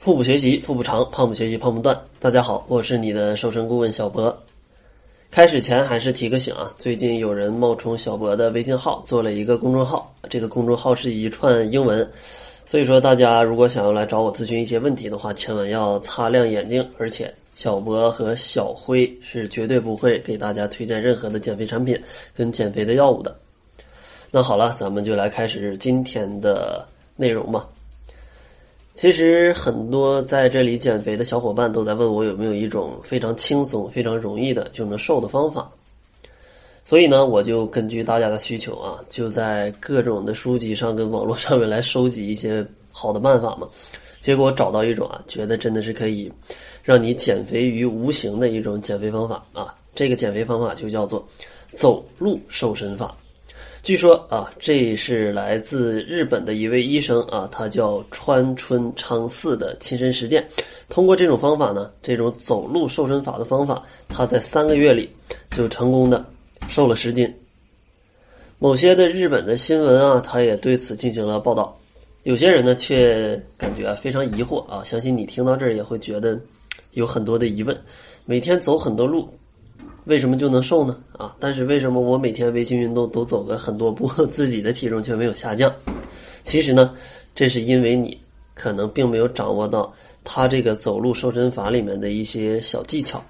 [0.00, 1.94] 腹部学习，腹部长；胖不学习，胖不断。
[2.18, 4.34] 大家好，我是你的瘦身顾问小博。
[5.30, 12.10] 开始前还是提个醒啊，最近有人冒充小博的微信号做了一个公众号，这个公众号是一串英文，
[12.64, 16.82] 所以说大家如果想要来找我咨询一些问题的话，千万要擦亮眼睛。
[16.96, 21.94] 而且小博和小辉是绝对不会给大家推荐任何的减肥产品
[22.34, 23.36] 跟减肥的药物的。
[24.30, 27.68] 那好了，咱们就来开始今天的内容吧。
[28.92, 35.70] 其实很多在这里减肥的小伙伴都在问我有没有一种非常轻松、非常容易的就能瘦的方法。
[36.84, 43.68] 所以呢，我就根据大家的需求啊，就在各种的书籍上跟网络上面来收集一些好的办法嘛。
[44.18, 46.30] 结果找到一种啊，觉得真的是可以
[46.82, 49.74] 让你减肥于无形的一种减肥方法啊。
[49.94, 51.24] 这个减肥方法就叫做
[51.74, 53.16] 走路瘦身法。
[53.82, 60.46] 据说啊，这是来自日本的一位医生啊，他叫川村昌四的亲身实践。
[60.90, 65.08] 通过这种方法呢，这种走路瘦身法的方法，他在三个月里
[65.50, 66.22] 就成功的
[66.68, 67.32] 瘦了十斤。
[68.58, 71.74] 某些的日本的新闻啊，他也对此进行了报道。
[72.24, 76.38] 有些人呢，却感觉啊非常疑惑啊，相信你听到这儿也会觉得
[76.92, 77.74] 有很多的疑问：
[78.26, 79.26] 每天走很多路。
[80.10, 80.98] 为什么就能瘦呢？
[81.12, 85.72] 啊，但是为什么我每天微信运动都走了很多步， 自己的体重却没有下降？
[86.42, 86.96] 其实呢，
[87.32, 88.18] 这是因为你
[88.52, 89.94] 可能并没有掌握到
[90.24, 93.24] 他这个走路瘦身法里面的一些小技巧。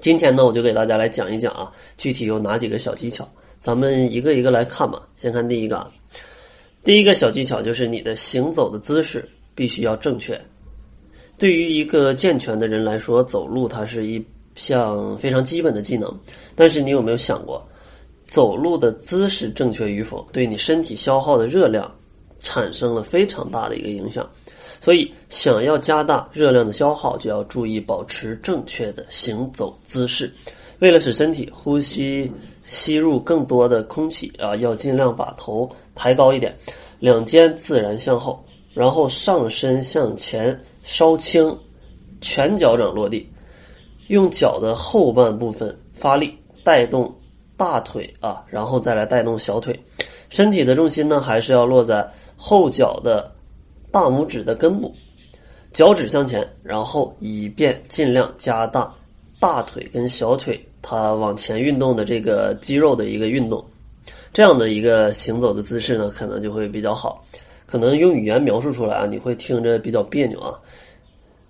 [0.00, 3.28] 今天呢，我就给大家来讲一讲啊，具体有哪几个小技巧，
[3.60, 5.06] 咱们一个一个来看吧。
[5.14, 5.90] 先看第一个啊，
[6.82, 10.40] 第一个小技巧就是你的行走的姿势必须要正确。
[11.36, 14.24] 对于一个健全的人来说，走路它是一。
[14.54, 16.12] 像非常基本的技能，
[16.54, 17.62] 但是你有没有想过，
[18.26, 21.90] 走路的姿势正确与否，对你身体消耗的热量
[22.42, 24.28] 产生了非常大的一个影响。
[24.80, 30.32] 所以，想要加大热量的消耗，就要注意保持正确的行走姿势。
[30.80, 32.28] 为了使身体呼吸
[32.64, 36.52] 吸入更多的空气啊，要尽量把头抬高一点，
[36.98, 41.56] 两肩自然向后，然后上身向前稍倾，
[42.20, 43.24] 全脚掌落地。
[44.12, 47.10] 用脚的后半部分发力带动
[47.56, 49.78] 大腿啊，然后再来带动小腿，
[50.28, 52.06] 身体的重心呢还是要落在
[52.36, 53.32] 后脚的
[53.90, 54.94] 大拇指的根部，
[55.72, 58.92] 脚趾向前，然后以便尽量加大
[59.40, 63.64] 大腿跟小腿它往前运动的这个肌肉的一个运动，
[64.30, 67.24] 这样的一个行走的姿势呢，可能就会比较好，
[67.64, 70.52] 可能用语言描述出来啊，你会听着比较别扭啊。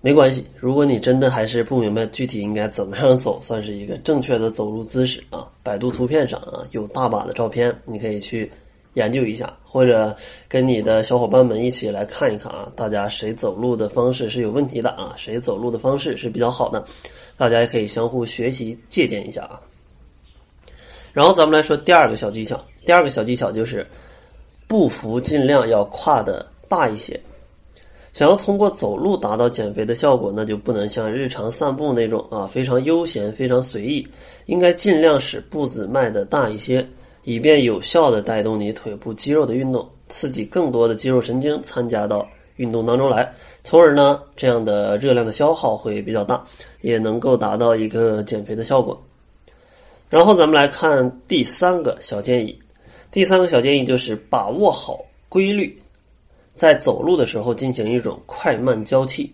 [0.00, 8.48] 没关系，如果你真的还是不明白具体应该怎么样走，算是一个正确的走路姿势啊，百度图片上啊有大把的照片，你可以去
[8.94, 10.16] 研究一下，或者
[10.48, 16.84] 跟你的小伙伴们一起来看一看啊，大家谁走路的方式是有问题的啊，谁走路的方式是比较好的，
[17.36, 19.60] 大家也可以相互学习借鉴一下啊。
[21.12, 23.84] 然后咱们来说第二个小技巧，第二个小技巧就是
[24.68, 27.20] 步幅尽量要跨的大一些。
[28.12, 34.06] 想要通过走路达到减肥的效果，那就不能像日常散步那种啊，非常悠闲、非常随意。
[34.46, 36.84] 应该尽量使步子迈的大一些，
[37.24, 42.26] 以便有效的带动你腿部肌肉的运动，刺激更多的肌肉神经参加到
[42.56, 43.32] 运动当中来，
[43.62, 46.42] 从而呢，这样的热量的消耗会比较大，
[46.80, 49.00] 也能够达到一个减肥的效果。
[50.08, 52.58] 然后咱们来看第三个小建议，
[53.12, 54.98] 第三个小建议就是把握好
[55.28, 55.78] 规律。
[56.58, 59.32] 在走路的时候进行一种快慢交替，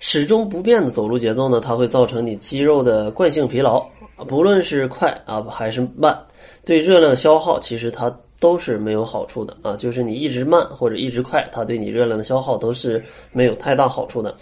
[0.00, 3.86] 始终不变的走路节奏呢，它会造成你肌肉的惯性疲劳。
[4.26, 6.18] 不论是快啊还是慢，
[6.64, 9.76] 对热量的消耗其实它都是没有好处的啊。
[9.76, 14.34] 就是你一直慢或者一直快，它对你热量的消耗都是没有太大好处的。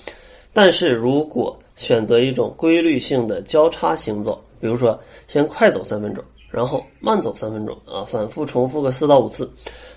[0.54, 4.98] 但是如果选择一种规律性的交叉行走，比如说
[5.28, 6.24] 先快走三分钟。
[6.52, 9.50] 然后慢走三分钟啊，反复重复个四到五次，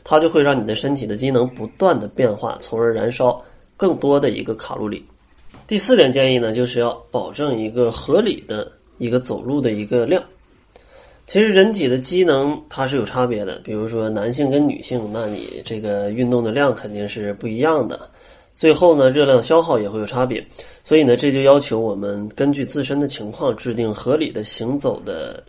[0.04, 3.40] 它就会让你的身体的机能不断的变化，从而燃烧
[3.76, 5.06] 更多的一个卡路里。
[5.68, 10.24] 第四点建议呢，就是要保证一个合理的一个走路的一个量。
[11.28, 18.10] 其实人体的机能它是有差别的，比如说男性跟女性，那你这个运动的量肯定是不一样的。
[18.54, 20.46] 最后呢，热量消耗也会有差别，
[20.84, 25.44] 所以呢，这就要求我们根据自身的情况制定合理的行走的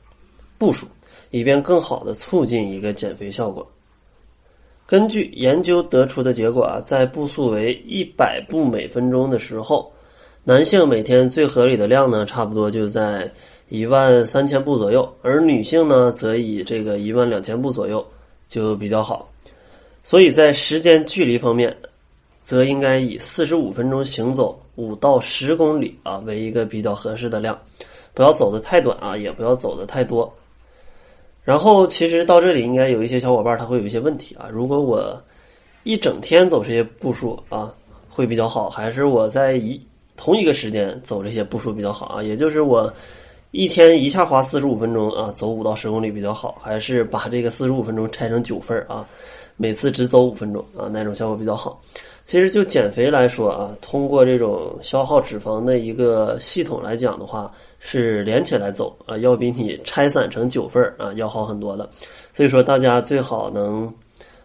[0.57, 0.87] 步数。
[1.31, 3.67] 以便更好的促进一个减肥效果。
[4.87, 9.91] 根据研究得出的结果啊，在步速为一百步每分钟的时候，
[10.45, 13.29] 男性每天最合理的量呢，差不多就在
[13.69, 18.07] 一万三千步左右，而女性呢，则以这个一万两千步左右
[18.49, 19.29] 就比较好。
[20.05, 21.77] 所以在时间距离方面，
[22.45, 27.59] 则应该以四十五分钟行走五到十公里啊为一个比较合适的量，
[28.15, 30.33] 不要走的太短啊，也不要走的太多。
[31.47, 34.49] 然后，其实到这里应该有一些小伙伴他会有一些问题啊。
[34.53, 35.17] 如果我
[35.85, 37.73] 一整天走这些步数啊，
[38.11, 39.81] 会比较好，还是我在一
[40.17, 42.21] 同一个时间走这些步数比较好啊？
[42.21, 42.93] 也就是我
[43.53, 49.07] 一天一下花四十五分钟啊，走五到十公里比较好，还是把这个四十五分钟拆成九份啊，
[49.57, 51.81] 每次只走五分钟啊，那种效果比较好？
[52.25, 57.53] 其实就减肥来说啊，通过这种消耗脂肪的一个系统来讲的话。
[57.79, 61.89] 是连起来走啊，要比你拆散成九份啊要好很多的。
[62.33, 63.93] 所以说，大家最好能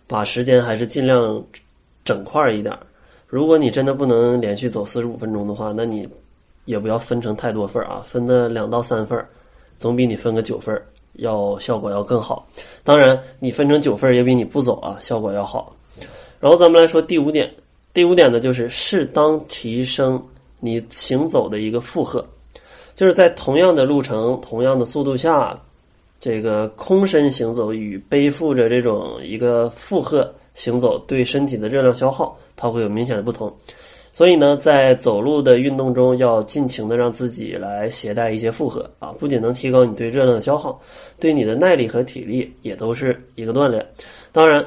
[0.06, 1.44] 把时间还是尽量
[2.06, 2.78] 整块一点。
[3.25, 6.08] 如果你真的不能连续走四十五分钟的话，那你
[6.66, 9.25] 也不要分成太多份啊，分的两到三份，
[9.75, 10.80] 总比你分个九份
[11.13, 12.48] 要效果要更好。
[12.84, 15.75] 当然，你分成九份也比你不走啊效果要好。
[16.40, 17.54] 然后咱们来说第五点，
[17.94, 20.22] 第五点呢就是适当提升
[20.60, 22.25] 你行走的一个负荷。
[22.96, 25.60] 就是在同样的路程、同样的速度下，
[26.19, 33.52] 这个空身行走与背负着这种一个负荷行走，对身体的热量消耗，它会有明显的不同。
[34.13, 40.81] 所以呢，在走路的运动中，要尽情的让自己来携带一些负荷啊，不仅能提高你对热量的消耗，
[41.19, 43.86] 对你的耐力和体力也都是一个锻炼。
[44.31, 44.66] 当然，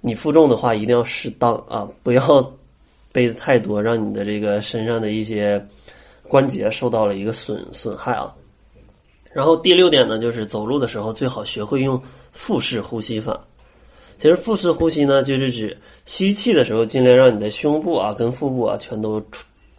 [0.00, 2.52] 你负重的话一定要适当啊，不要
[3.12, 5.64] 背的太多，让你的这个身上的一些。
[6.30, 8.30] 关节受到了一个损损害啊，
[9.32, 11.98] 然后第六点呢，就是走路的时候最好学会用
[12.32, 13.42] 腹式呼吸法。
[14.18, 19.22] 其实腹式呼吸呢，就是指吸气的时候尽量让你的胸部啊跟腹部啊全都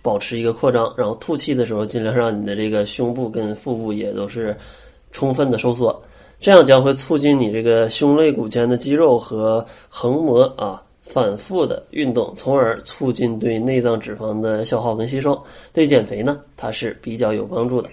[0.01, 4.56] 保持一个扩张，然后吐气的时候尽量让你的这个胸部跟腹部也都是
[5.12, 6.01] 充分的收缩，
[6.39, 10.81] 这样将会促进你这个胸肋骨间的肌肉和横膜啊。
[11.12, 15.42] 反复的运动，从而促进对内脏脂肪的消耗跟吸收，
[15.74, 17.89] 对减肥呢，它是比较有帮助的。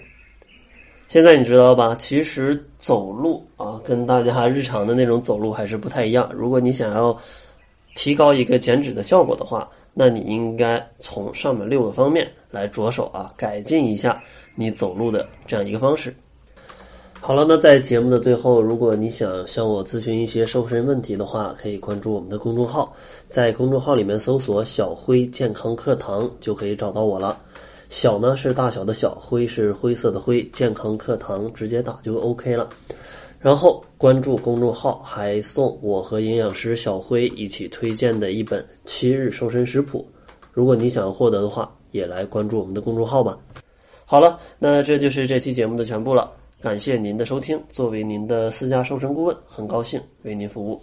[1.07, 1.95] 现在你知道吧？
[1.95, 6.29] 其实走路啊，跟大家日常的那种走路还是不太一样。
[6.33, 7.17] 如果你想要
[7.95, 14.21] 提高一个减脂的效果的话，那你应该从上面六个方面来着手啊，改进一下
[14.53, 16.13] 你走路的这样一个方式。
[17.21, 22.93] 好了，那在节目的最后，如果你想向我咨询一些瘦身问题的话，可以关注我们的公众号，
[23.27, 27.39] 在公众号里面搜索“小辉健康课堂”就可以找到我了。
[27.89, 32.69] 小呢是大小的小，灰是灰色的灰，健康课堂直接打就 OK 了。
[33.39, 40.05] 然后关注公众号，还送我和营养师小辉一起推荐的一本七日瘦身食谱。
[40.51, 43.37] 如果你想要获得的话，也来关注我们的公众号吧。
[44.05, 46.31] 好了，那这就是这期节目的全部了。
[46.59, 47.61] 感谢您的收听。
[47.69, 50.81] 作为您的私家瘦身顾问，很高兴为您服务。